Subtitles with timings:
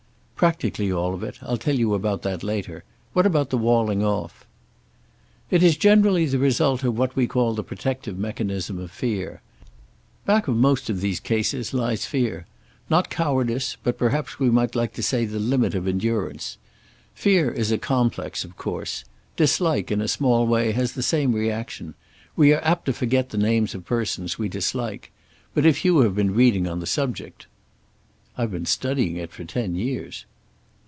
[0.41, 1.37] "Practically all of it.
[1.43, 2.83] I'll tell you about that later.
[3.13, 4.47] What about the walling off?"
[5.51, 9.43] "It is generally the result of what we call the protective mechanism of fear.
[10.25, 12.47] Back of most of these cases lies fear.
[12.89, 16.57] Not cowardice, but perhaps we might say the limit of endurance.
[17.13, 19.03] Fear is a complex, of course.
[19.35, 21.93] Dislike, in a small way, has the same reaction.
[22.35, 25.11] We are apt to forget the names of persons we dislike.
[25.53, 27.45] But if you have been reading on the subject"
[28.39, 30.25] "I've been studying it for ten years."